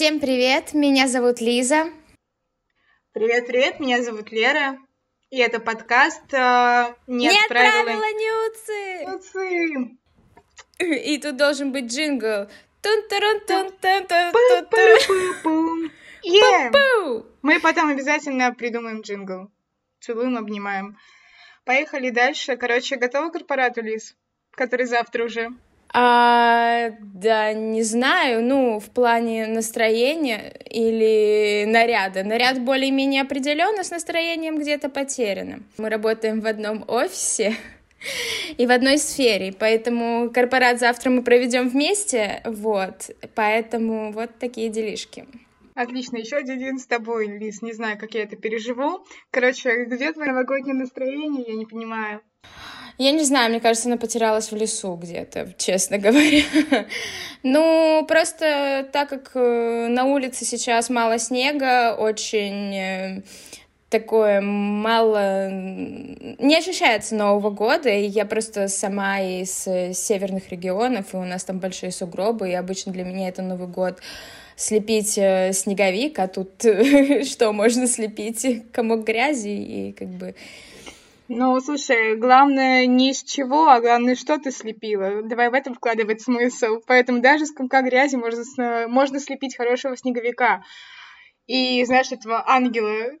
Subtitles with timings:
[0.00, 1.90] Всем привет, меня зовут Лиза.
[3.12, 4.78] Привет-привет, меня зовут Лера.
[5.28, 9.98] И это подкаст э, «Нет, Нет правила, правила Нюцы!» Нюцы!
[11.04, 12.48] И тут должен быть джингл.
[12.80, 13.70] тун тарун тун
[15.42, 15.92] тун
[17.42, 19.50] Мы потом обязательно придумаем джингл.
[20.00, 20.96] Целуем, обнимаем.
[21.66, 22.56] Поехали дальше.
[22.56, 24.16] Короче, готова к корпорату, Лиз?
[24.52, 25.50] Который завтра уже.
[25.92, 32.22] А, да, не знаю, ну, в плане настроения или наряда.
[32.22, 35.64] Наряд более-менее определенно, с настроением где-то потерянным.
[35.78, 37.56] Мы работаем в одном офисе,
[38.56, 45.26] и в одной сфере, поэтому корпорат завтра мы проведем вместе, вот, поэтому вот такие делишки.
[45.74, 49.04] Отлично, еще один день с тобой, Лиз, не знаю, как я это переживу.
[49.30, 52.20] Короче, где твое новогоднее настроение, я не понимаю.
[53.00, 56.42] Я не знаю, мне кажется, она потерялась в лесу где-то, честно говоря.
[57.42, 63.22] Ну, просто так как э, на улице сейчас мало снега, очень э,
[63.88, 65.48] такое мало...
[65.48, 71.44] Не ощущается Нового года, и я просто сама из э, северных регионов, и у нас
[71.44, 73.98] там большие сугробы, и обычно для меня это Новый год
[74.56, 76.50] слепить снеговик, а тут
[77.24, 78.70] что можно слепить?
[78.72, 80.34] Комок грязи и как бы
[81.32, 85.22] ну, слушай, главное не из чего, а главное, что ты слепила.
[85.22, 86.80] Давай в этом вкладывать смысл.
[86.88, 88.42] Поэтому даже с комка грязи можно,
[88.88, 90.64] можно слепить хорошего снеговика.
[91.46, 93.12] И, знаешь, этого ангела,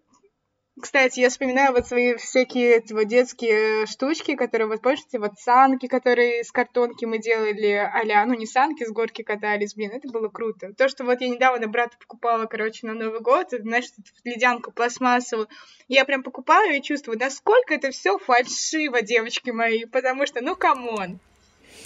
[0.80, 6.40] кстати, я вспоминаю вот свои всякие вот детские штучки, которые, вот помните, вот санки, которые
[6.40, 10.72] из картонки мы делали, а ну не санки, с горки катались, блин, это было круто.
[10.74, 13.86] То, что вот я недавно брату покупала, короче, на Новый год, это, знаешь,
[14.24, 15.48] ледянку пластмассовую,
[15.88, 20.93] я прям покупаю и чувствую, насколько это все фальшиво, девочки мои, потому что, ну, come
[20.93, 21.20] on.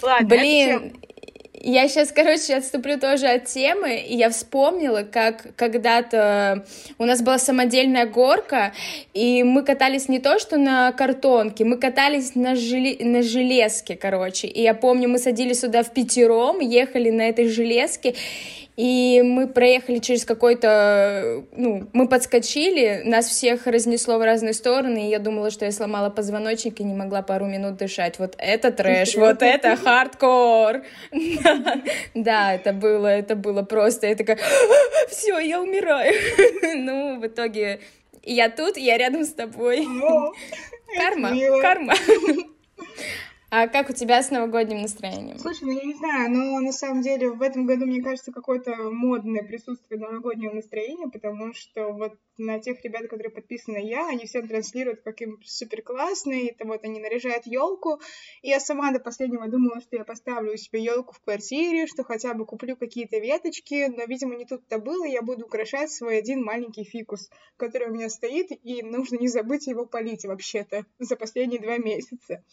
[0.01, 0.95] Ладно, Блин,
[1.61, 6.65] я сейчас, короче, отступлю тоже от темы, и я вспомнила, как когда-то
[6.97, 8.73] у нас была самодельная горка,
[9.13, 12.97] и мы катались не то, что на картонке, мы катались на, желе...
[12.99, 18.15] на железке, короче, и я помню, мы садились сюда впятером, ехали на этой железке,
[18.75, 25.09] и мы проехали через какой-то, ну, мы подскочили, нас всех разнесло в разные стороны, и
[25.09, 28.19] я думала, что я сломала позвоночник и не могла пару минут дышать.
[28.19, 30.83] Вот это трэш, вот это хардкор.
[32.13, 34.39] Да, это было, это было просто, я такая,
[35.09, 36.13] все, я умираю.
[36.75, 37.79] Ну, в итоге
[38.23, 39.87] я тут, я рядом с тобой.
[40.97, 41.31] Карма,
[41.61, 41.93] карма.
[43.57, 45.39] А как у тебя с новогодним настроением?
[45.39, 48.75] Слушай, ну я не знаю, но на самом деле в этом году, мне кажется, какое-то
[48.91, 54.41] модное присутствие новогоднего настроения, потому что вот на тех ребят, которые подписаны я, они все
[54.41, 58.01] транслируют, как им супер классные, это вот они наряжают елку.
[58.41, 62.03] И я сама до последнего думала, что я поставлю у себя елку в квартире, что
[62.03, 66.17] хотя бы куплю какие-то веточки, но, видимо, не тут-то было, и я буду украшать свой
[66.17, 71.15] один маленький фикус, который у меня стоит, и нужно не забыть его полить вообще-то за
[71.15, 72.43] последние два месяца.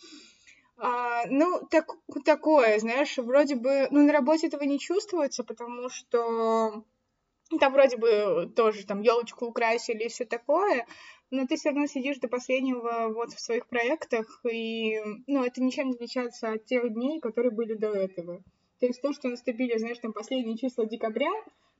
[0.84, 1.87] А, ну, так,
[2.25, 6.84] такое, знаешь, вроде бы, ну, на работе этого не чувствуется, потому что
[7.60, 10.88] там вроде бы тоже там елочку украсили и все такое,
[11.31, 14.98] но ты все равно сидишь до последнего вот в своих проектах, и,
[15.28, 18.42] ну, это ничем не отличается от тех дней, которые были до этого.
[18.81, 21.31] То есть то, что наступили, знаешь, там последние числа декабря,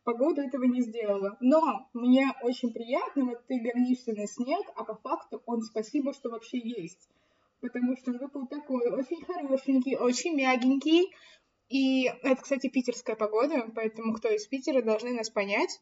[0.05, 1.37] погода этого не сделала.
[1.41, 6.31] Но мне очень приятно, вот ты горнишься на снег, а по факту он спасибо, что
[6.31, 7.09] вообще есть
[7.63, 11.11] потому что он выпал такой очень хорошенький, очень мягенький.
[11.69, 15.81] И это, кстати, питерская погода, поэтому кто из Питера должны нас понять.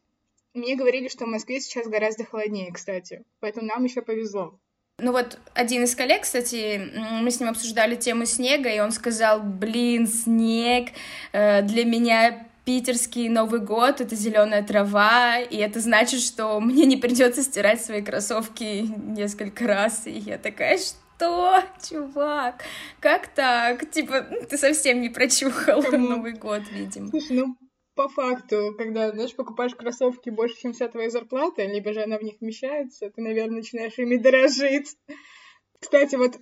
[0.53, 4.59] Мне говорили, что в Москве сейчас гораздо холоднее, кстати, поэтому нам еще повезло.
[4.99, 9.41] Ну вот один из коллег, кстати, мы с ним обсуждали тему снега, и он сказал,
[9.41, 10.89] блин, снег
[11.31, 16.97] э, для меня питерский Новый год— это зеленая трава, и это значит, что мне не
[16.97, 20.05] придется стирать свои кроссовки несколько раз.
[20.05, 21.00] И я такая, что?
[21.21, 22.63] Что, чувак?
[22.99, 23.89] Как так?
[23.91, 27.09] Типа, ну, ты совсем не прочухал Новый год, видимо.
[27.09, 27.55] Слушай, ну,
[27.93, 32.23] по факту, когда, знаешь, покупаешь кроссовки больше, чем вся твоя зарплата, либо же она в
[32.23, 34.95] них вмещается, ты, наверное, начинаешь ими дорожить.
[35.79, 36.37] Кстати, вот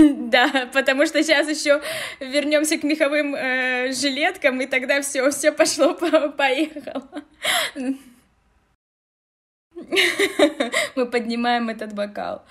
[0.30, 1.80] Да, потому что сейчас еще
[2.20, 5.94] вернемся к меховым э, жилеткам, и тогда все, все пошло,
[6.36, 7.08] поехало.
[10.94, 12.44] Мы поднимаем этот бокал.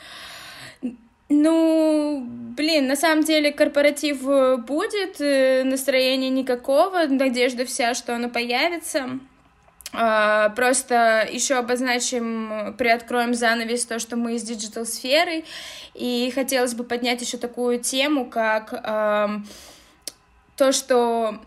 [1.31, 8.29] Ну, блин, на самом деле корпоратив э, будет, э, настроения никакого, надежда вся, что оно
[8.29, 9.19] появится.
[9.94, 15.44] А, просто еще обозначим, приоткроем занавес то, что мы из digital сферы,
[15.94, 18.69] и хотелось бы поднять еще такую тему, как
[20.56, 21.39] то, что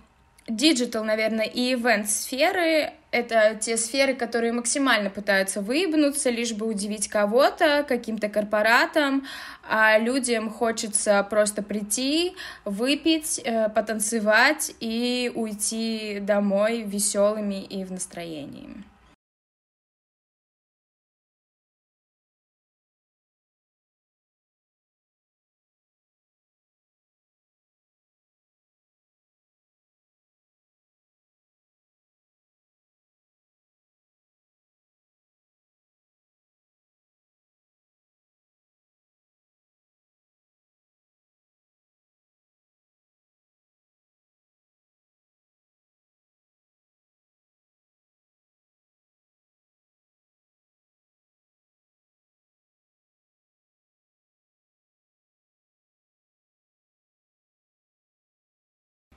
[0.53, 7.09] Digital, наверное, и event сферы— это те сферы, которые максимально пытаются выебнуться, лишь бы удивить
[7.09, 9.27] кого-то, каким-то корпоратам,
[9.67, 12.35] а людям хочется просто прийти,
[12.67, 18.69] выпить, э, потанцевать и уйти домой веселыми и в настроении.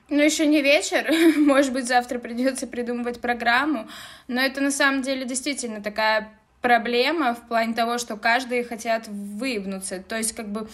[0.09, 3.87] Ну, еще не вечер, может быть, завтра придется придумывать программу,
[4.27, 6.29] но это на самом деле действительно такая
[6.61, 10.03] проблема в плане того, что каждый хотят выебнуться.
[10.07, 10.67] То есть, как бы,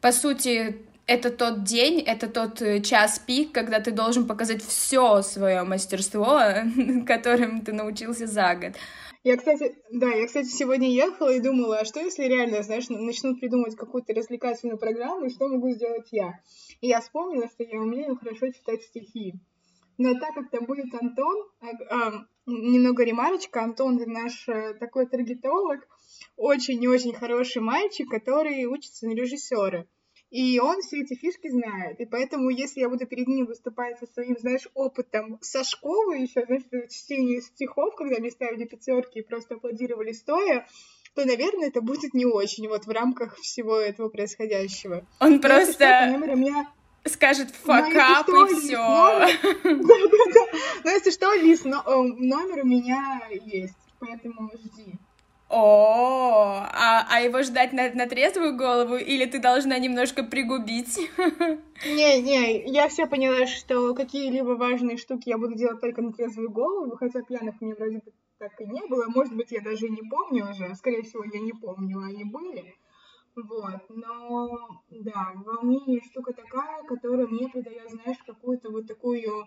[0.00, 5.22] по сути, это тот день, это тот э, час пик, когда ты должен показать все
[5.22, 6.40] свое мастерство,
[7.06, 8.72] которым ты научился за год.
[9.26, 13.40] Я, кстати, да, я, кстати, сегодня ехала и думала, а что если реально, знаешь, начнут
[13.40, 16.38] придумывать какую-то развлекательную программу, и что могу сделать я?
[16.80, 19.34] И я вспомнила, что я умею хорошо читать стихи.
[19.98, 25.80] Но так как там будет Антон, а, а, немного ремарочка, Антон наш а, такой таргетолог,
[26.36, 29.86] очень и очень хороший мальчик, который учится на режиссера.
[30.36, 31.98] И он все эти фишки знает.
[31.98, 36.44] И поэтому, если я буду перед ним выступать со своим, знаешь, опытом со школы еще,
[36.44, 40.68] знаешь, чтение стихов, когда мне ставили пятерки и просто аплодировали стоя,
[41.14, 45.06] то, наверное, это будет не очень вот в рамках всего этого происходящего.
[45.20, 46.18] Он Но просто...
[46.18, 46.70] Что, меня...
[47.06, 49.26] Скажет факап и все.
[49.64, 54.98] Ну, если что, Лиз, номер у меня есть, поэтому жди.
[55.48, 60.98] О, а, а его ждать на, на трезвую голову или ты должна немножко пригубить?
[61.84, 66.50] Не, не, я все поняла, что какие-либо важные штуки я буду делать только на трезвую
[66.50, 69.06] голову, хотя пьяных меня вроде бы так и не было.
[69.08, 70.74] Может быть, я даже и не помню уже.
[70.74, 72.74] Скорее всего, я не помню, они были.
[73.36, 74.48] Вот, но
[74.90, 79.46] да, волнение штука такая, которая мне придает, знаешь, какую-то вот такую,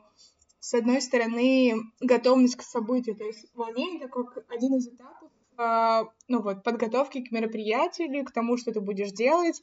[0.60, 3.16] с одной стороны, готовность к событию.
[3.16, 8.32] То есть волнение это как один из этапов а, ну вот, подготовки к мероприятию, к
[8.32, 9.62] тому, что ты будешь делать.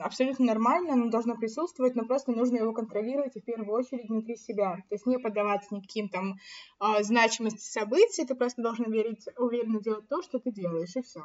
[0.00, 4.36] Абсолютно нормально, оно должно присутствовать, но просто нужно его контролировать и в первую очередь внутри
[4.36, 4.76] себя.
[4.88, 6.34] То есть не поддаваться никаким там
[6.80, 11.22] э, значимости событий, ты просто должна верить, уверенно делать то, что ты делаешь, и все.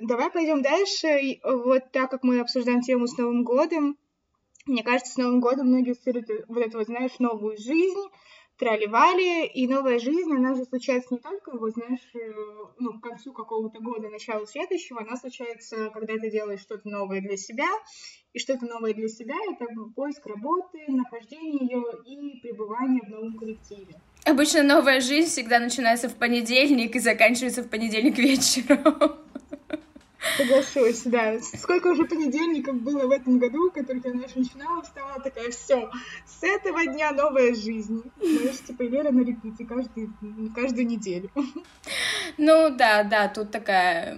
[0.00, 1.40] Давай пойдем дальше.
[1.44, 3.96] Вот так как мы обсуждаем тему с Новым годом,
[4.66, 8.04] мне кажется, с Новым годом многие ассоциируют вот эту вот, знаешь, новую жизнь,
[8.58, 12.18] трали и новая жизнь, она же случается не только, вот, знаешь, э,
[12.78, 17.36] ну, к концу какого-то года, началу следующего, она случается, когда ты делаешь что-то новое для
[17.36, 17.68] себя,
[18.32, 24.00] и что-то новое для себя— это поиск работы, нахождение ее и пребывание в новом коллективе.
[24.24, 29.27] Обычно новая жизнь всегда начинается в понедельник и заканчивается в понедельник вечером.
[30.36, 31.38] Соглашусь, да.
[31.40, 35.90] Сколько уже понедельников было в этом году, которых я, знаешь, начинала, вставала такая, все,
[36.26, 38.02] с этого дня новая жизнь.
[38.20, 40.10] Знаешь, типа Лера на репите каждый,
[40.54, 41.30] каждую неделю.
[42.36, 44.16] Ну да, да, тут такая,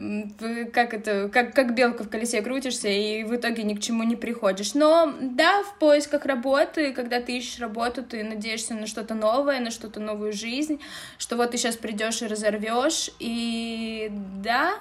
[0.72, 4.16] как это, как, как белка в колесе крутишься, и в итоге ни к чему не
[4.16, 4.74] приходишь.
[4.74, 9.70] Но да, в поисках работы, когда ты ищешь работу, ты надеешься на что-то новое, на
[9.70, 10.80] что-то новую жизнь,
[11.18, 14.74] что вот ты сейчас придешь и разорвешь, и да,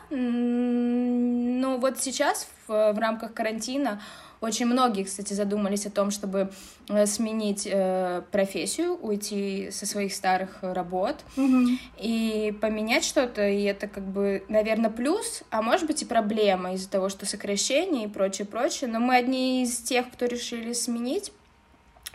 [1.19, 4.01] ну вот сейчас в, в рамках карантина
[4.41, 6.49] очень многие, кстати, задумались о том, чтобы
[6.87, 11.77] э, сменить э, профессию, уйти со своих старых работ mm-hmm.
[11.97, 13.47] и поменять что-то.
[13.47, 18.05] И это как бы, наверное, плюс, а может быть и проблема из-за того, что сокращение
[18.05, 18.89] и прочее, прочее.
[18.89, 21.33] Но мы одни из тех, кто решили сменить.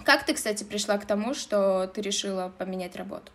[0.03, 3.31] Как ты, кстати, пришла к тому, что ты решила поменять работу?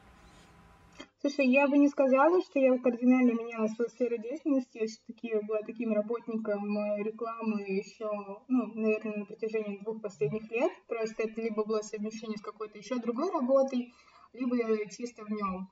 [1.21, 4.77] Слушай, я бы не сказала, что я кардинально меняла свою сферу деятельности.
[4.77, 8.09] Я все-таки была таким работником э, рекламы еще,
[8.47, 10.71] ну, наверное, на протяжении двух последних лет.
[10.87, 13.93] Просто это либо было совмещение с какой-то еще другой работой,
[14.31, 14.55] либо
[14.89, 15.69] чисто в нем.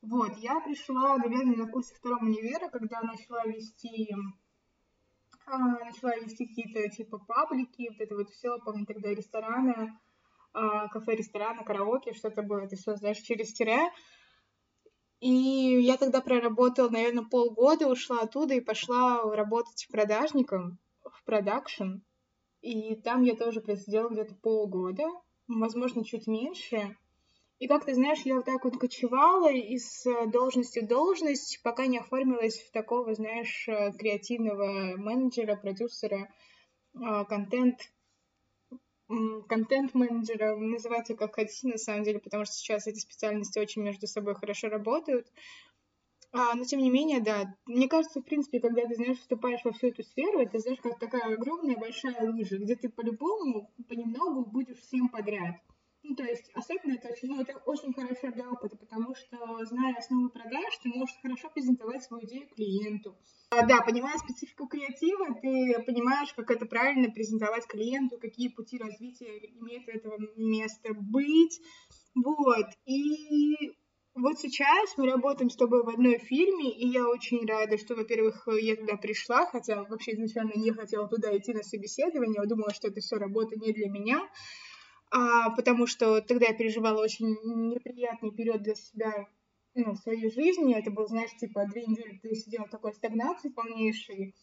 [0.00, 4.08] Вот, я пришла, наверное, на курсе второго универа, когда начала вести
[5.44, 9.98] а, начала вести какие-то типа паблики, вот это вот все, помню тогда рестораны,
[10.54, 13.90] а, кафе, рестораны, караоке, что-то было, это все, знаешь, через тире.
[15.20, 21.98] И я тогда проработала, наверное, полгода, ушла оттуда и пошла работать продажником в продакшн.
[22.60, 25.04] И там я тоже просидела где-то полгода,
[25.48, 26.96] возможно, чуть меньше.
[27.58, 31.98] И как ты знаешь, я вот так вот кочевала из должности в должность, пока не
[31.98, 36.32] оформилась в такого, знаешь, э, креативного менеджера, продюсера,
[36.94, 37.80] а, контент,
[39.48, 44.34] контент-менеджера, называйте как хотите, на самом деле, потому что сейчас эти специальности очень между собой
[44.34, 45.26] хорошо работают.
[46.30, 49.72] А, но тем не менее, да, мне кажется, в принципе, когда ты, знаешь, вступаешь во
[49.72, 54.78] всю эту сферу, это, знаешь, как такая огромная большая лужа, где ты по-любому, понемногу будешь
[54.78, 55.56] всем подряд.
[56.08, 59.36] Ну, то есть, особенно это очень, ну, это очень хорошо для опыта, потому что,
[59.66, 63.14] зная основы продаж, ты можешь хорошо презентовать свою идею клиенту.
[63.50, 69.36] А, да, понимая специфику креатива, ты понимаешь, как это правильно презентовать клиенту, какие пути развития
[69.60, 71.60] имеет этого места быть.
[72.14, 72.66] Вот.
[72.86, 73.74] И
[74.14, 78.48] вот сейчас мы работаем с тобой в одной фильме, и я очень рада, что, во-первых,
[78.58, 82.88] я туда пришла, хотя вообще изначально не хотела туда идти на собеседование, я думала, что
[82.88, 84.26] это все работа не для меня
[85.10, 87.26] а, потому что тогда я переживала очень
[87.72, 89.26] неприятный период для себя
[89.74, 90.78] ну, в своей жизни.
[90.78, 94.34] Это был, знаешь, типа две недели ты сидела в такой стагнации полнейшей,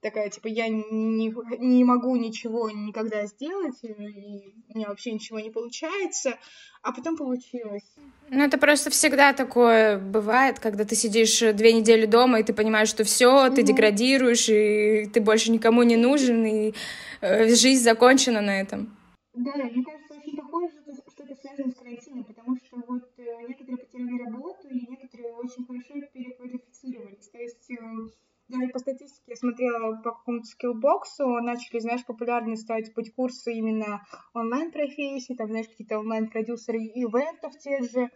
[0.00, 5.50] такая, типа, я не, не могу ничего никогда сделать, и у меня вообще ничего не
[5.50, 6.38] получается,
[6.82, 7.82] а потом получилось.
[8.28, 12.88] Ну, это просто всегда такое бывает, когда ты сидишь две недели дома, и ты понимаешь,
[12.88, 13.64] что все, ты mm-hmm.
[13.64, 16.74] деградируешь, и ты больше никому не нужен, и
[17.20, 18.95] э, жизнь закончена на этом.
[19.36, 20.68] Да, мне кажется, очень похоже,
[21.08, 25.66] что, это связано с карантином, потому что вот э, некоторые потеряли работу, и некоторые очень
[25.66, 27.28] хорошо переквалифицировались.
[27.28, 27.76] То есть э,
[28.48, 34.02] даже по статистике я смотрела по какому-то скиллбоксу, начали, знаешь, популярны стать быть курсы именно
[34.32, 38.08] онлайн-профессий, там, знаешь, какие-то онлайн-продюсеры ивентов те же.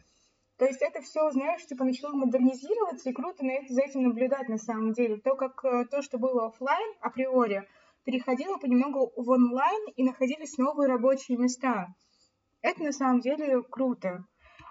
[0.57, 4.49] То есть это все, знаешь, типа начало модернизироваться, и круто на это, за этим наблюдать
[4.49, 5.19] на самом деле.
[5.19, 7.69] То, как э, то, что было офлайн априори,
[8.05, 11.89] переходила понемногу в онлайн и находились новые рабочие места.
[12.63, 14.25] Это на самом деле круто.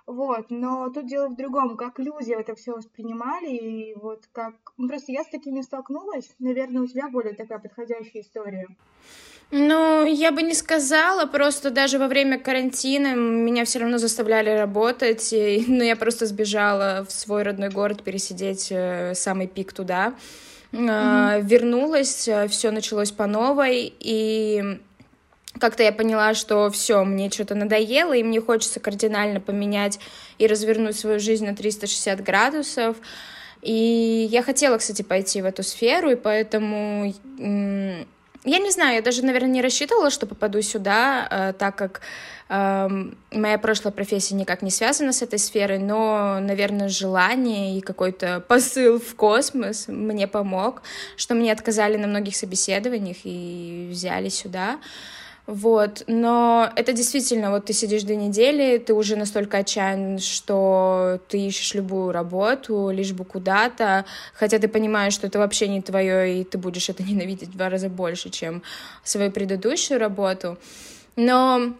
[0.06, 4.56] Вот, но тут дело в другом, как люди это все воспринимали, и вот как...
[4.76, 8.68] Ну, просто я с такими столкнулась, наверное, у тебя более такая подходящая история.
[9.52, 15.32] Ну, я бы не сказала, просто даже во время карантина меня все равно заставляли работать,
[15.32, 20.16] и, ну, я просто сбежала в свой родной город пересидеть э, самый пик туда.
[20.72, 21.42] Mm-hmm.
[21.44, 24.80] Вернулась, э, все началось по новой, и
[25.60, 30.00] как-то я поняла, что все, мне что-то надоело, и мне хочется кардинально поменять
[30.38, 32.98] и развернуть свою жизнь на 360 градусов.
[33.62, 37.14] И я хотела, кстати, пойти в эту сферу, и поэтому
[38.50, 42.02] я не знаю, я даже, наверное, не рассчитывала, что попаду сюда, э, так как
[42.50, 49.00] Моя прошлая профессия никак не связана с этой сферой, но, наверное, желание и какой-то посыл
[49.00, 50.82] в космос мне помог,
[51.16, 54.80] что мне отказали на многих собеседованиях и взяли сюда.
[55.50, 61.40] Вот, но это действительно, вот ты сидишь две недели, ты уже настолько отчаян, что ты
[61.40, 66.44] ищешь любую работу, лишь бы куда-то, хотя ты понимаешь, что это вообще не твое, и
[66.44, 68.62] ты будешь это ненавидеть в два раза больше, чем
[69.04, 70.60] свою предыдущую работу.
[71.16, 71.74] Но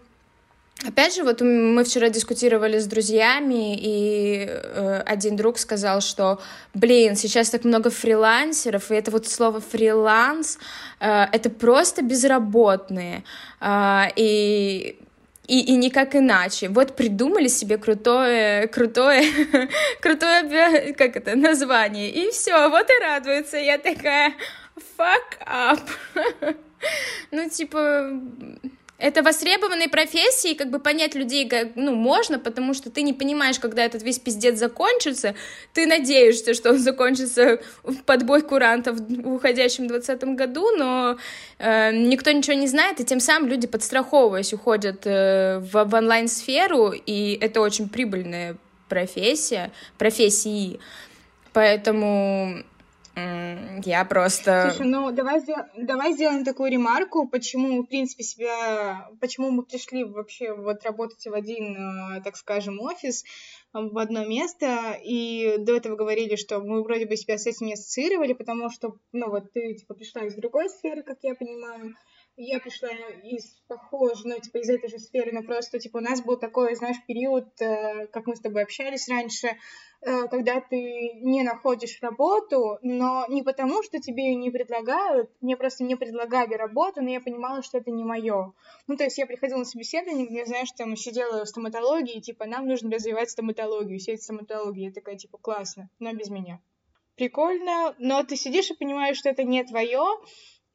[0.88, 6.40] Опять же, вот мы вчера дискутировали с друзьями, и э, один друг сказал, что,
[6.74, 10.58] блин, сейчас так много фрилансеров, и это вот слово фриланс,
[11.02, 13.26] э, это просто безработные,
[13.60, 14.98] э, и
[15.48, 16.70] и, и никак иначе.
[16.70, 19.24] Вот придумали себе крутое, крутое,
[20.02, 23.58] крутое, как это, название, и все, вот и радуются.
[23.58, 24.36] Я такая,
[24.96, 25.82] fuck up.
[27.32, 28.12] ну, типа,
[29.00, 33.84] это востребованные профессии, как бы понять людей, ну, можно, потому что ты не понимаешь, когда
[33.84, 35.36] этот весь пиздец закончится,
[35.74, 41.18] ты надеешься, что он закончится в подбой курантов в уходящем 2020 году, но
[41.60, 46.92] э, никто ничего не знает, и тем самым люди, подстраховываясь, уходят э, в, в онлайн-сферу,
[46.92, 48.58] и это очень прибыльная
[48.90, 50.80] профессия, профессии,
[51.54, 52.64] поэтому
[53.16, 54.72] я просто...
[54.72, 55.42] Слушай, ну давай,
[55.78, 59.10] давай сделаем такую ремарку, почему, в принципе, себя...
[59.20, 61.76] Почему мы пришли вообще вот работать в один,
[62.18, 63.24] э, так скажем, офис,
[63.74, 67.74] в одно место, и до этого говорили, что мы вроде бы себя с этим не
[67.74, 71.96] ассоциировали, потому что, ну, вот ты, типа, пришла из другой сферы, как я понимаю,
[72.46, 72.90] я пришла
[73.24, 76.74] из похожей, ну, типа, из этой же сферы, но просто, типа, у нас был такой,
[76.76, 79.58] знаешь, период, э, как мы с тобой общались раньше,
[80.02, 85.58] э, когда ты не находишь работу, но не потому, что тебе ее не предлагают, мне
[85.58, 88.54] просто не предлагали работу, но я понимала, что это не мое.
[88.88, 92.68] Ну, то есть я приходила на собеседование, где, знаешь, там сидела в стоматологии, типа, нам
[92.68, 94.86] нужно развивать стоматологию, сеть стоматологии.
[94.86, 96.62] Я такая, типа, классно, но без меня.
[97.18, 100.06] Прикольно, но ты сидишь и понимаешь, что это не твое,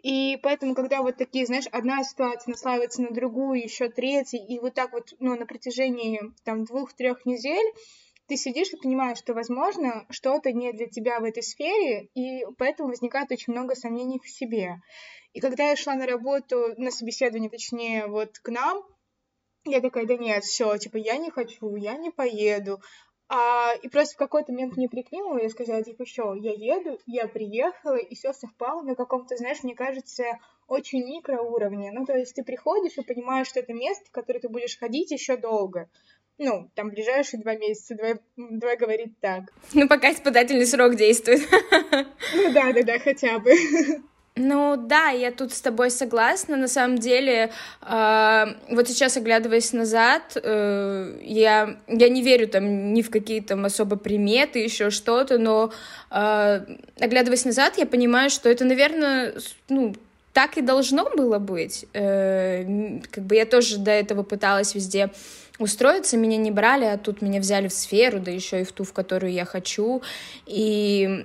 [0.04, 4.74] и поэтому, когда вот такие, знаешь, одна ситуация наслаивается на другую, еще третья, и вот
[4.74, 7.64] так вот, ну, на протяжении там двух-трех недель,
[8.26, 12.90] ты сидишь и понимаешь, что, возможно, что-то не для тебя в этой сфере, и поэтому
[12.90, 14.76] возникает очень много сомнений в себе.
[15.32, 18.82] И когда я шла на работу, на собеседование, точнее, вот к нам,
[19.64, 22.78] я такая, да нет, все, типа, я не хочу, я не поеду.
[23.28, 27.26] А, и просто в какой-то момент мне прикинула, я сказала, типа, что, я еду, я
[27.26, 30.24] приехала, и все совпало на каком-то, знаешь, мне кажется,
[30.68, 31.90] очень микроуровне.
[31.92, 35.10] Ну, то есть ты приходишь и понимаешь, что это место, в которое ты будешь ходить
[35.10, 35.88] еще долго.
[36.36, 39.44] Ну, там, ближайшие два месяца, давай, давай говорить так.
[39.72, 41.42] Ну, пока испытательный срок действует.
[42.34, 43.52] Ну, да-да-да, хотя бы.
[44.36, 46.56] Ну да, я тут с тобой согласна.
[46.56, 53.02] На самом деле, э, вот сейчас оглядываясь назад, э, я, я не верю там ни
[53.02, 55.72] в какие там особо приметы, еще что-то, но
[56.10, 56.66] э,
[56.98, 59.34] оглядываясь назад, я понимаю, что это, наверное,
[59.68, 59.94] ну,
[60.32, 61.86] так и должно было быть.
[61.92, 65.10] Э, как бы я тоже до этого пыталась везде
[65.60, 68.82] устроиться, меня не брали, а тут меня взяли в сферу, да еще и в ту,
[68.82, 70.02] в которую я хочу.
[70.46, 71.24] И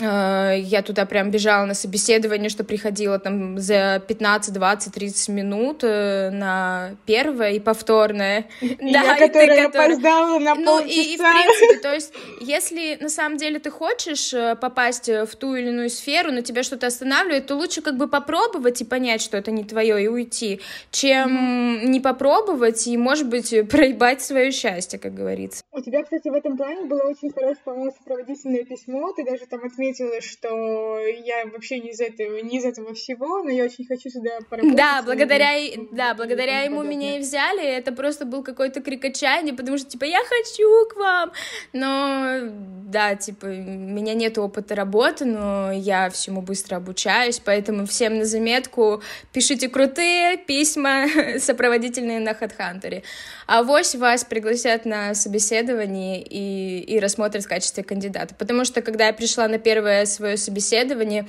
[0.00, 6.30] я туда прям бежала на собеседование, что приходила там за 15, 20, 30 минут э,
[6.30, 8.46] на первое и повторное.
[8.60, 13.08] И да, я, которая опоздала на Ну, и, и в принципе, то есть, если на
[13.08, 17.46] самом деле ты хочешь э, попасть в ту или иную сферу, но тебя что-то останавливает,
[17.46, 20.60] то лучше как бы попробовать и понять, что это не твое, и уйти,
[20.92, 21.86] чем mm-hmm.
[21.86, 25.64] не попробовать и, может быть, проебать свое счастье, как говорится.
[25.72, 29.64] У тебя, кстати, в этом плане было очень хорошее, по-моему, сопроводительное письмо, ты даже там
[29.64, 33.86] отметила отметила, что я вообще не из этого, не из этого всего, но я очень
[33.86, 34.76] хочу сюда поработать.
[34.76, 35.52] Да, благодаря,
[35.92, 37.64] да, благодаря ему меня и взяли.
[37.64, 41.32] Это просто был какой-то крик отчаяния, потому что, типа, я хочу к вам.
[41.72, 42.50] Но,
[42.86, 48.24] да, типа, у меня нет опыта работы, но я всему быстро обучаюсь, поэтому всем на
[48.24, 51.06] заметку пишите крутые письма
[51.38, 53.02] сопроводительные на HeadHunter.
[53.46, 58.34] А вось вас пригласят на собеседование и, и рассмотрят в качестве кандидата.
[58.34, 61.26] Потому что, когда я пришла на первое свое собеседование,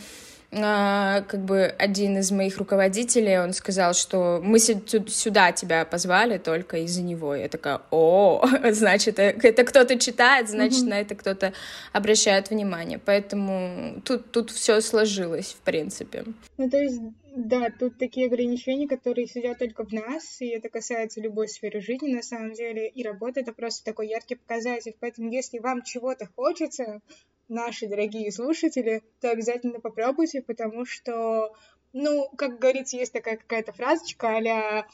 [0.51, 6.77] а, как бы один из моих руководителей, он сказал, что мы сюда тебя позвали только
[6.77, 7.35] из-за него.
[7.35, 10.89] Я такая, о, значит, э, это кто-то читает, значит, mm-hmm.
[10.89, 11.51] на это кто-то
[11.91, 12.97] обращает внимание.
[12.97, 16.23] Поэтому тут, тут все сложилось, в принципе.
[16.57, 17.01] Ну, то есть,
[17.35, 22.15] да, тут такие ограничения, которые сидят только в нас, и это касается любой сферы жизни,
[22.15, 24.95] на самом деле, и работа— это просто такой яркий показатель.
[25.01, 27.01] Поэтому, если вам чего-то хочется,
[27.49, 31.53] наши дорогие слушатели, то обязательно попробуйте, потому что,
[31.93, 34.85] ну, как говорится, есть такая какая-то фразочка а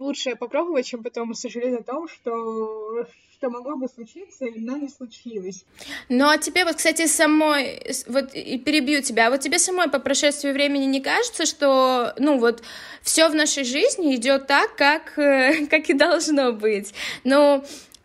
[0.00, 3.06] лучше попробовать, чем потом сожалеть о том, что
[3.40, 5.64] что могло бы случиться, но не случилось.
[6.10, 9.98] Ну, а тебе вот, кстати, самой, вот и перебью тебя, а вот тебе самой по
[9.98, 12.62] прошествии времени не кажется, что, ну, вот,
[13.02, 15.14] все в нашей жизни идет так, как,
[15.70, 16.92] как и должно быть?
[17.24, 17.64] Ну,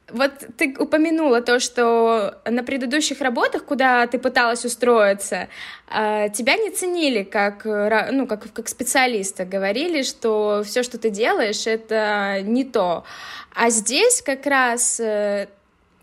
[0.10, 5.48] вот ты упомянула то, что на предыдущих работах, куда ты пыталась устроиться,
[5.88, 11.66] а, тебя не ценили как, ну, как, как специалиста, говорили, что все, что ты делаешь,
[11.66, 13.04] это не то.
[13.54, 15.48] А здесь как раз э,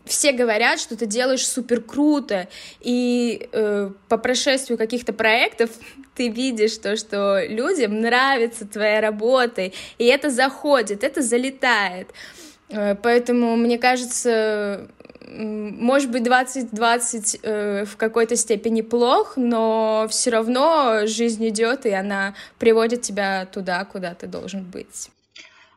[0.05, 2.49] все говорят, что ты делаешь супер круто,
[2.81, 5.69] и э, по прошествию каких-то проектов
[6.15, 12.09] ты видишь то, что людям нравится твоя работа, и это заходит, это залетает.
[12.09, 14.87] Э, поэтому, мне кажется,
[15.35, 22.35] может быть, 2020 э, в какой-то степени плох, но все равно жизнь идет, и она
[22.59, 25.09] приводит тебя туда, куда ты должен быть.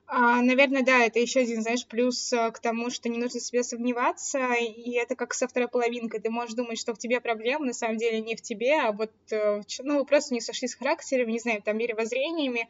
[0.09, 3.64] А, наверное, да, это еще один, знаешь, плюс э, к тому, что не нужно себе
[3.64, 6.20] сомневаться, и это как со второй половинкой.
[6.20, 9.11] Ты можешь думать, что в тебе проблема, на самом деле не в тебе, а вот,
[9.31, 12.68] ну, вы просто не сошли с характером, не знаю, там, мировоззрениями,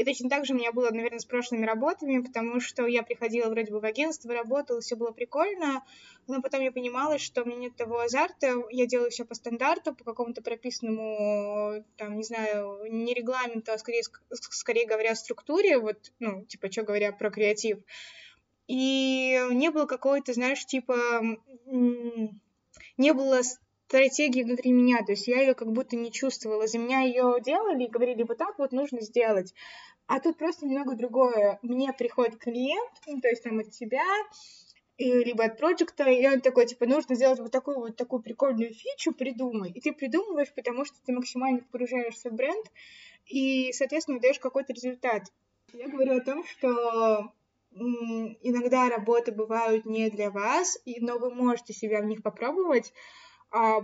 [0.00, 3.50] и точно так же у меня было, наверное, с прошлыми работами, потому что я приходила
[3.50, 5.84] вроде бы в агентство, работала, все было прикольно,
[6.26, 9.94] но потом я понимала, что у меня нет того азарта, я делаю все по стандарту,
[9.94, 16.46] по какому-то прописанному, там, не знаю, не регламенту, а скорее, скорее говоря, структуре, вот, ну,
[16.46, 17.80] типа, что говоря про креатив.
[18.68, 20.96] И не было какой-то, знаешь, типа,
[21.66, 23.42] не было
[23.90, 26.68] стратегии внутри меня, то есть я ее как будто не чувствовала.
[26.68, 29.52] За меня ее делали и говорили, вот так вот нужно сделать.
[30.06, 31.58] А тут просто немного другое.
[31.62, 34.04] Мне приходит клиент, ну, то есть там от тебя,
[34.96, 38.72] и, либо от проекта, и он такой, типа, нужно сделать вот такую вот такую прикольную
[38.72, 39.72] фичу, придумай.
[39.72, 42.66] И ты придумываешь, потому что ты максимально погружаешься в бренд,
[43.26, 45.24] и, соответственно, даешь какой-то результат.
[45.72, 47.32] Я говорю о том, что
[47.72, 52.92] иногда работы бывают не для вас, но вы можете себя в них попробовать,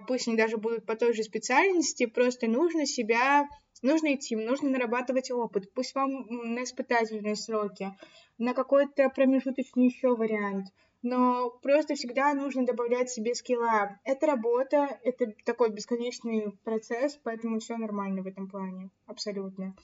[0.06, 3.48] пусть они даже будут по той же специальности, просто нужно себя,
[3.82, 7.90] нужно идти, нужно нарабатывать опыт, пусть вам на испытательные сроки,
[8.38, 10.66] на какой-то промежуточный еще вариант,
[11.02, 13.98] но просто всегда нужно добавлять себе скилла.
[14.04, 19.74] Это работа, это такой бесконечный процесс, поэтому все нормально в этом плане, абсолютно.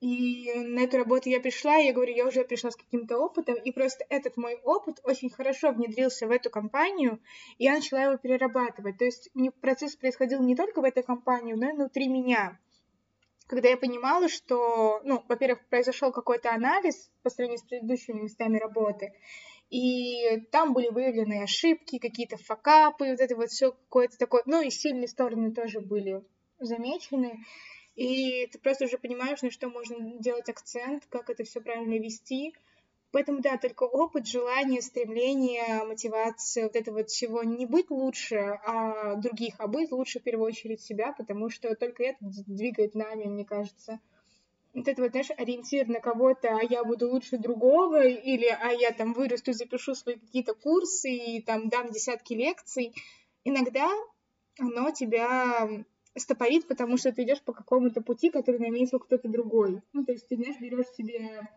[0.00, 3.56] И на эту работу я пришла, и я говорю, я уже пришла с каким-то опытом,
[3.56, 7.20] и просто этот мой опыт очень хорошо внедрился в эту компанию,
[7.58, 8.96] и я начала его перерабатывать.
[8.96, 9.28] То есть
[9.60, 12.60] процесс происходил не только в этой компании, но и внутри меня.
[13.48, 19.14] Когда я понимала, что, ну, во-первых, произошел какой-то анализ по сравнению с предыдущими местами работы,
[19.68, 24.70] и там были выявлены ошибки, какие-то факапы, вот это вот все какое-то такое, ну и
[24.70, 26.22] сильные стороны тоже были
[26.60, 27.44] замечены
[27.98, 32.54] и ты просто уже понимаешь, на что можно делать акцент, как это все правильно вести.
[33.10, 39.16] Поэтому, да, только опыт, желание, стремление, мотивация, вот это вот всего не быть лучше а
[39.16, 43.44] других, а быть лучше в первую очередь себя, потому что только это двигает нами, мне
[43.44, 43.98] кажется.
[44.74, 48.92] Вот это вот, знаешь, ориентир на кого-то, а я буду лучше другого, или а я
[48.92, 52.94] там вырасту, запишу свои какие-то курсы и там дам десятки лекций.
[53.42, 53.90] Иногда
[54.60, 55.84] оно тебя
[56.16, 59.82] стопорит, потому что ты идешь по какому-то пути, который наметил кто-то другой.
[59.92, 61.48] Ну, то есть ты, знаешь, берешь себе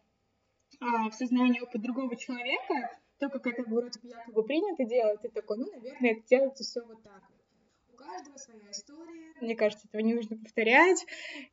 [0.79, 5.29] а, в сознание опыт другого человека, то, как это вроде бы якобы принято делать, ты
[5.29, 7.21] такой, ну, наверное, это делается все вот так.
[7.93, 9.33] У каждого своя история.
[9.41, 11.05] Мне кажется, этого не нужно повторять.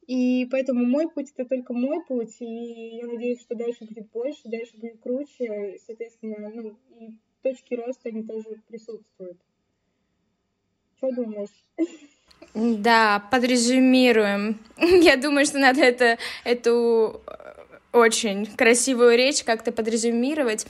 [0.06, 2.36] И поэтому мой путь— это только мой путь.
[2.40, 5.74] И я надеюсь, что дальше будет больше, дальше будет круче.
[5.74, 9.38] И, соответственно, ну, и точки роста, они тоже присутствуют.
[10.96, 11.64] Что думаешь?
[12.54, 14.58] Да, подрезюмируем.
[14.78, 17.32] Я думаю, что надо это, эту э,
[17.92, 20.66] очень красивую речь как-то подрезюмировать.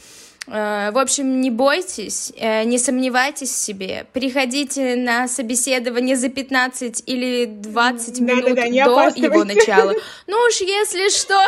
[0.47, 4.07] Э, в общем, не бойтесь, э, не сомневайтесь в себе.
[4.13, 9.95] Приходите на собеседование за 15 или 20 минут да, да, да, до его начала.
[10.27, 11.43] Ну уж если что,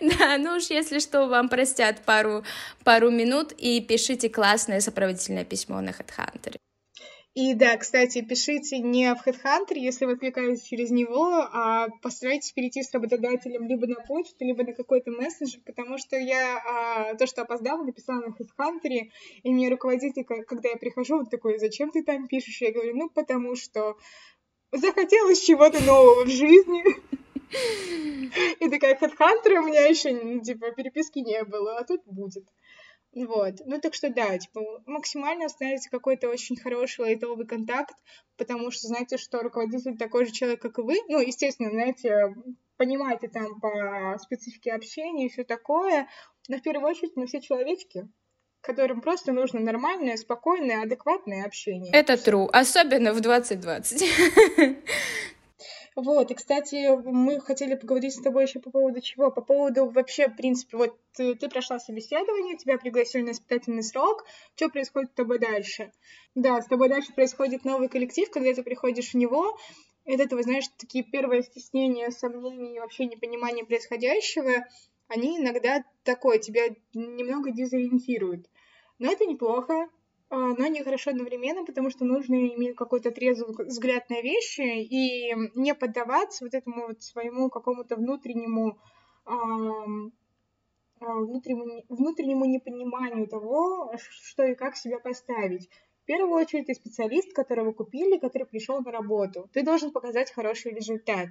[0.00, 2.44] да, ну уж если что, вам простят пару,
[2.84, 6.56] пару минут и пишите классное сопроводительное письмо на HeadHunter.
[7.38, 12.82] И да, кстати, пишите не в HeadHunter, если вы кликаете через него, а постарайтесь перейти
[12.82, 17.42] с работодателем либо на почту, либо на какой-то мессенджер, потому что я а, то, что
[17.42, 19.10] опоздала, написала на HeadHunter,
[19.44, 22.60] и мне руководитель, когда я прихожу, он такой, зачем ты там пишешь?
[22.60, 23.96] Я говорю, ну, потому что
[24.72, 26.82] захотелось чего-то нового в жизни.
[28.58, 32.44] И такая, HeadHunter у меня еще, типа, переписки не было, а тут будет.
[33.14, 33.54] Вот.
[33.64, 37.94] Ну, так что да, типа, максимально установите какой-то очень хороший лайтовый контакт,
[38.36, 40.98] потому что знаете, что руководитель такой же человек, как и вы.
[41.08, 42.34] Ну, естественно, знаете,
[42.76, 46.08] понимаете там по специфике общения и все такое.
[46.48, 48.08] Но в первую очередь мы все человечки,
[48.60, 51.92] которым просто нужно нормальное, спокойное, адекватное общение.
[51.92, 54.04] Это true, особенно в 2020.
[56.00, 59.32] Вот, и, кстати, мы хотели поговорить с тобой еще по поводу чего?
[59.32, 64.24] По поводу вообще, в принципе, вот ты, ты прошла собеседование, тебя пригласили на испытательный срок,
[64.54, 65.90] что происходит с тобой дальше?
[66.36, 69.58] Да, с тобой дальше происходит новый коллектив, когда ты приходишь в него,
[70.04, 74.68] и этого, знаешь, такие первые стеснения, сомнения и вообще непонимание происходящего,
[75.08, 78.46] они иногда такое, тебя немного дезориентируют.
[79.00, 79.88] Но это неплохо,
[80.30, 85.74] но они хорошо одновременно, потому что нужно иметь какой-то трезвый взгляд на вещи и не
[85.74, 88.78] поддаваться вот этому вот своему какому-то внутреннему
[89.24, 89.34] а,
[91.00, 95.68] внутреннему, внутреннему непониманию того, что и как себя поставить
[96.08, 99.48] первую очередь ты специалист, которого купили, который пришел на работу.
[99.52, 101.28] Ты должен показать хороший результат.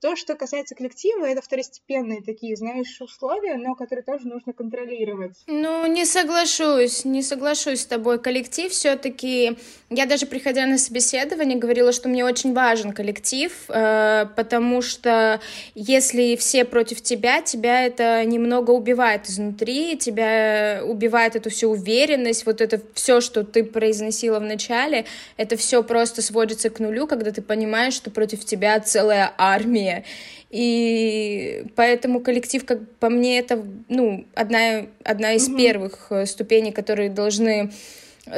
[0.00, 5.44] То, что касается коллектива, это второстепенные такие, знаешь, условия, но которые тоже нужно контролировать.
[5.46, 8.18] Ну, не соглашусь, не соглашусь с тобой.
[8.18, 9.58] Коллектив все-таки...
[9.90, 15.40] Я даже, приходя на собеседование, говорила, что мне очень важен коллектив, э, потому что
[15.74, 22.60] если все против тебя, тебя это немного убивает изнутри, тебя убивает эту всю уверенность, вот
[22.60, 25.04] это все, что ты произносишь сила в начале,
[25.36, 30.04] это все просто сводится к нулю, когда ты понимаешь, что против тебя целая армия.
[30.50, 35.56] И поэтому коллектив, как по мне, это ну, одна, одна из mm-hmm.
[35.56, 37.72] первых э, ступеней, которые должны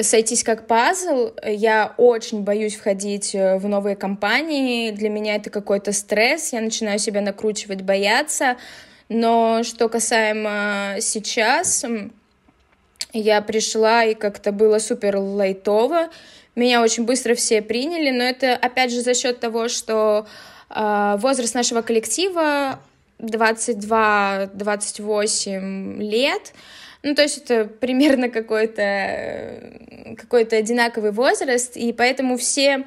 [0.00, 1.32] сойтись как пазл.
[1.44, 4.90] Я очень боюсь входить э, в новые компании.
[4.90, 6.52] Для меня это какой-то стресс.
[6.52, 8.56] Я начинаю себя накручивать, бояться.
[9.08, 11.84] Но что касаемо сейчас,
[13.18, 16.10] я пришла, и как-то было супер лайтово.
[16.54, 20.26] Меня очень быстро все приняли, но это, опять же, за счет того, что
[20.70, 22.80] э, возраст нашего коллектива
[23.18, 26.54] 22-28 лет,
[27.02, 29.60] ну, то есть это примерно какой-то
[30.16, 32.86] какой одинаковый возраст, и поэтому все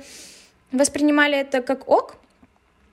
[0.71, 2.15] воспринимали это как ок,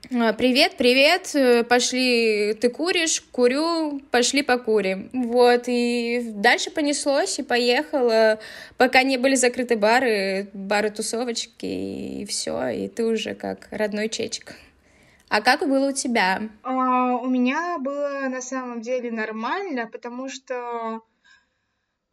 [0.09, 5.11] Привет, привет, пошли, ты куришь, курю, пошли покурим.
[5.13, 8.39] Вот, и дальше понеслось, и поехала,
[8.77, 14.55] пока не были закрыты бары, бары-тусовочки, и все, и ты уже как родной чечек.
[15.29, 16.41] А как было у тебя?
[16.63, 21.01] А, у меня было на самом деле нормально, потому что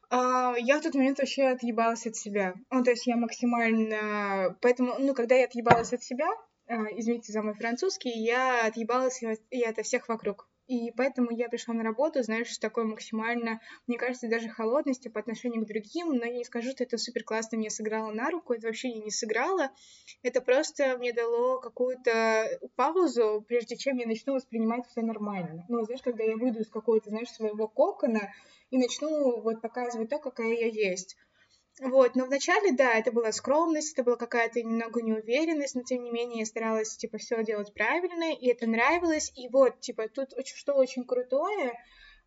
[0.09, 2.55] а, я в тот момент вообще отъебалась от себя.
[2.71, 4.57] Ну, то есть я максимально...
[4.61, 6.52] Поэтому, ну, когда я отъебалась от себя, а,
[6.91, 10.47] извините за мой французский, я отъебалась и от всех вокруг.
[10.67, 15.19] И поэтому я пришла на работу, знаешь, с такой максимально, мне кажется, даже холодностью по
[15.19, 18.53] отношению к другим, но я не скажу, что это супер классно мне сыграло на руку,
[18.53, 19.71] это вообще не сыграло,
[20.21, 25.65] это просто мне дало какую-то паузу, прежде чем я начну воспринимать все нормально.
[25.67, 28.33] Ну, знаешь, когда я выйду из какого-то, знаешь, своего кокона
[28.69, 31.17] и начну вот показывать то, какая я есть.
[31.81, 36.11] Вот, но вначале, да, это была скромность, это была какая-то немного неуверенность, но тем не
[36.11, 40.75] менее я старалась, типа, все делать правильно, и это нравилось, и вот, типа, тут что
[40.75, 41.73] очень крутое,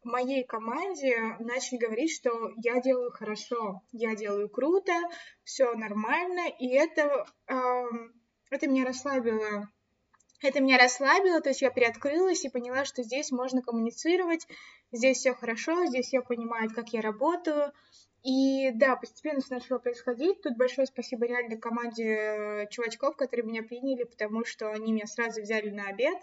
[0.07, 4.93] моей команде начали говорить, что я делаю хорошо, я делаю круто,
[5.45, 7.85] все нормально, и это, э,
[8.51, 9.69] это меня расслабило.
[10.43, 14.47] Это меня расслабило, то есть я приоткрылась и поняла, что здесь можно коммуницировать,
[14.93, 17.73] здесь все хорошо, здесь все понимают, как я работаю,
[18.27, 20.43] и да, постепенно все начало происходить.
[20.43, 25.43] Тут большое спасибо реально команде э, чувачков, которые меня приняли, потому что они меня сразу
[25.43, 26.19] взяли на обед,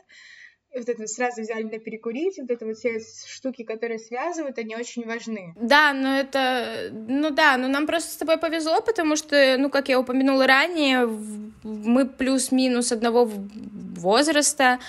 [0.73, 4.75] и вот это сразу взяли на перекурить, вот это вот все штуки, которые связывают, они
[4.75, 5.53] очень важны.
[5.55, 9.87] Да, но это, ну да, но нам просто с тобой повезло, потому что, ну, как
[9.87, 11.07] я упомянула ранее,
[11.63, 13.29] мы плюс-минус одного
[13.95, 14.79] возраста,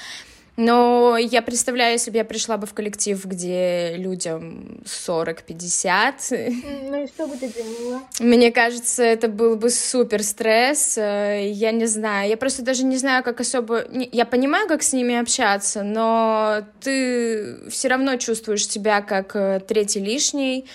[0.57, 6.55] но я представляю, если бы я пришла бы в коллектив, где людям 40-50.
[6.91, 8.03] Ну и что бы ты делала?
[8.21, 10.97] Мне кажется, это был бы супер стресс.
[10.97, 12.29] Э, я не знаю.
[12.29, 13.85] Я просто даже не знаю, как особо...
[14.13, 20.01] Я понимаю, как с ними общаться, но ты все равно чувствуешь себя как э, третий
[20.01, 20.67] лишний.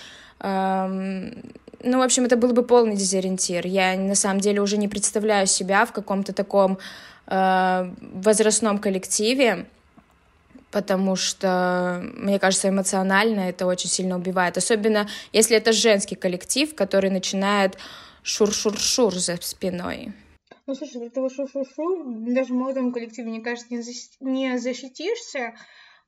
[0.41, 1.33] Эм,
[1.81, 3.65] ну, в общем, это был бы полный дезориентир.
[3.65, 6.79] Я на самом деле уже не представляю себя в каком-то таком
[7.31, 9.67] Э, возрастном коллективе,
[10.71, 14.57] потому что, мне кажется, эмоционально это очень сильно убивает.
[14.57, 17.77] Особенно, если это женский коллектив, который начинает
[18.23, 20.11] шур-шур-шур за спиной.
[20.65, 23.75] Ну, слушай, этого шур-шур-шур даже в молодом коллективе, мне кажется,
[24.19, 25.53] не защитишься,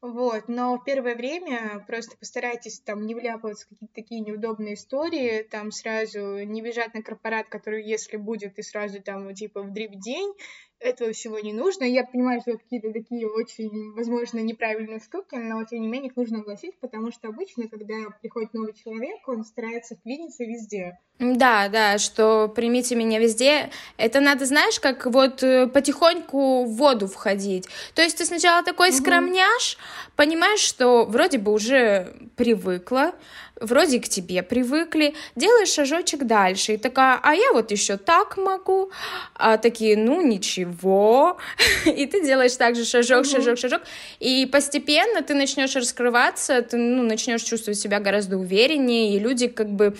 [0.02, 5.44] вот, но в первое время просто постарайтесь там не вляпываться в какие-то такие неудобные истории,
[5.44, 9.92] там сразу не бежать на корпорат, который, если будет, и сразу там типа в дрип
[9.94, 10.34] день,
[10.82, 11.84] этого всего не нужно.
[11.84, 16.40] Я понимаю, что какие-то такие очень, возможно, неправильные штуки, но тем не менее их нужно
[16.40, 20.98] огласить, потому что обычно, когда приходит новый человек, он старается вклиниться везде.
[21.20, 23.70] Да, да, что примите меня везде.
[23.98, 27.68] Это надо, знаешь, как вот э, потихоньку в воду входить.
[27.94, 29.78] То есть ты сначала такой скромняш,
[30.16, 33.14] понимаешь, что вроде бы уже привыкла,
[33.62, 38.92] вроде к тебе привыкли, делаешь шажочек дальше, и такая, а я вот еще так могу,
[39.36, 41.38] а такие, ну ничего,
[41.86, 43.82] и ты делаешь также шажок, шажок, шажок,
[44.20, 49.70] и постепенно ты начнешь раскрываться, ты ну, начнешь чувствовать себя гораздо увереннее, и люди как
[49.70, 49.96] бы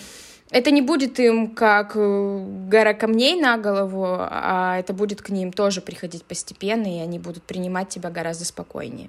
[0.50, 5.50] это не будет им как э, гора камней на голову, а это будет к ним
[5.50, 9.08] тоже приходить постепенно, и они будут принимать тебя гораздо спокойнее.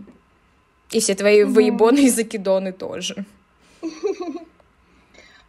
[0.92, 2.00] И все твои mm-hmm.
[2.00, 3.26] и закидоны тоже.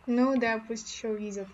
[0.06, 1.48] Ну да, пусть еще увидят.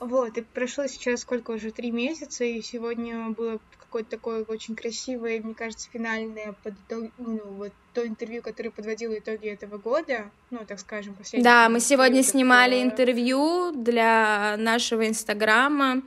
[0.00, 5.40] Вот, и прошло сейчас сколько уже, три месяца, и сегодня было какое-то такое очень красивое,
[5.40, 10.60] мне кажется, финальное под итог, ну, вот то интервью, которое подводило итоги этого года, ну,
[10.66, 11.44] так скажем, последнее.
[11.44, 16.02] Да, мы сегодня снимали интервью для нашего инстаграма,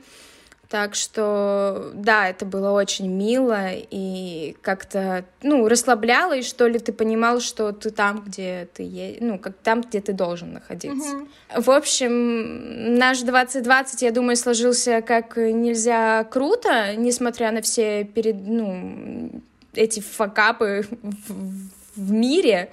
[0.72, 6.94] так что, да, это было очень мило и как-то, ну, расслабляло, и что ли ты
[6.94, 11.16] понимал, что ты там, где ты есть, ну, как там, где ты должен находиться.
[11.16, 11.60] Mm-hmm.
[11.60, 19.42] В общем, наш 2020, я думаю, сложился как нельзя круто, несмотря на все перед, ну,
[19.74, 22.70] эти факапы в, в мире.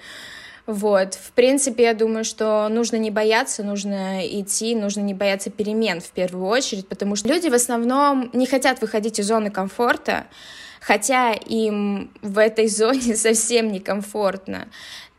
[0.70, 6.00] Вот, в принципе, я думаю, что нужно не бояться, нужно идти, нужно не бояться перемен
[6.00, 10.28] в первую очередь, потому что люди в основном не хотят выходить из зоны комфорта,
[10.80, 14.68] хотя им в этой зоне совсем некомфортно.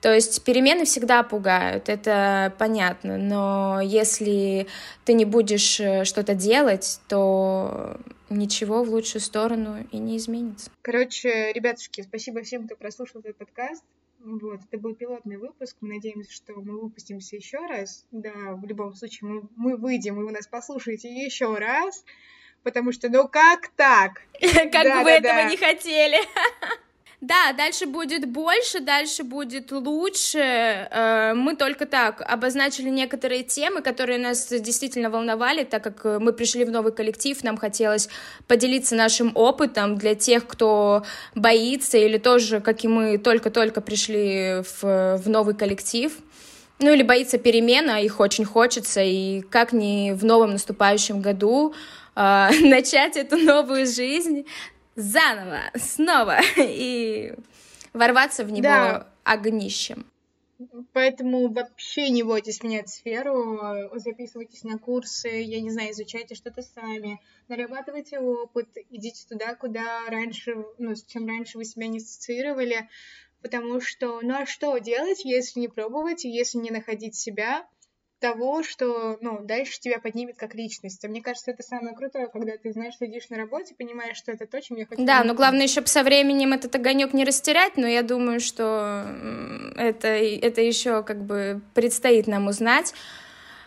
[0.00, 4.68] То есть перемены всегда пугают, это понятно, но если
[5.04, 7.96] ты не будешь э, что-то делать, то
[8.28, 10.70] ничего в лучшую сторону и не изменится.
[10.82, 13.82] Короче, ребятушки, спасибо всем, кто прослушал этот подкаст.
[14.22, 15.76] Вот, это был пилотный выпуск.
[15.80, 18.06] Мы надеемся, что мы выпустимся еще раз.
[18.10, 22.04] Да, в любом случае мы, мы выйдем, и вы нас послушаете еще раз.
[22.62, 24.22] Потому что, ну как так?
[24.40, 26.18] Как бы вы этого не хотели.
[27.20, 30.38] Да, дальше будет больше, дальше будет лучше.
[30.38, 36.32] Э, мы только так обозначили некоторые темы, которые нас действительно волновали, так как э, мы
[36.32, 38.08] пришли в новый коллектив, нам хотелось
[38.46, 41.02] поделиться нашим опытом для тех, кто
[41.34, 46.12] боится или тоже, как и мы, только-только пришли в, в новый коллектив.
[46.78, 51.74] Ну или боится перемена, их очень хочется, и как ни в новом наступающем году
[52.16, 54.46] э, начать эту новую жизнь
[55.00, 57.34] заново, снова и
[57.92, 59.06] ворваться в него да.
[59.24, 60.06] огнищем.
[60.92, 67.18] Поэтому вообще не бойтесь менять сферу, записывайтесь на курсы, я не знаю, изучайте что-то сами,
[67.48, 72.90] нарабатывайте опыт, идите туда, куда раньше, ну, с чем раньше вы себя не ассоциировали,
[73.40, 77.66] потому что, ну а что делать, если не пробовать, если не находить себя,
[78.20, 81.04] того, что, ну, дальше тебя поднимет как личность.
[81.04, 84.46] А мне кажется, это самое крутое, когда ты, знаешь, сидишь на работе, понимаешь, что это
[84.46, 85.04] то, чем я хочу.
[85.04, 89.06] Да, но главное еще со временем этот огонек не растерять, но я думаю, что
[89.76, 92.94] это, это еще как бы предстоит нам узнать.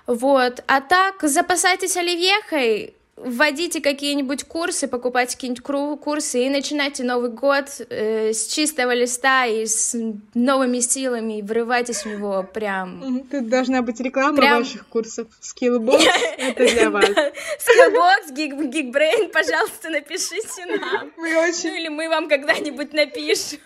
[0.05, 0.63] Вот.
[0.67, 8.33] А так, запасайтесь оливьехой, вводите какие-нибудь курсы, покупайте какие-нибудь курсы и начинайте Новый год э,
[8.33, 9.95] с чистого листа и с
[10.33, 13.23] новыми силами, и врывайтесь в него прям...
[13.31, 14.59] Тут должна быть реклама прям...
[14.59, 15.27] ваших курсов.
[15.41, 16.03] Skillbox—
[16.37, 17.05] это для вас.
[17.05, 21.11] Skillbox, Geekbrain, пожалуйста, напишите нам.
[21.17, 21.69] Мы очень...
[21.69, 23.59] Ну или мы вам когда-нибудь напишем.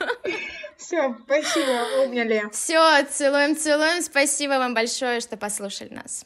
[0.78, 2.46] Все, спасибо, обняли.
[2.52, 4.02] Все, целуем, целуем.
[4.02, 6.24] Спасибо вам большое, что послушали нас.